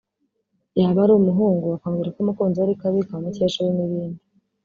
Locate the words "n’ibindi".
3.75-4.21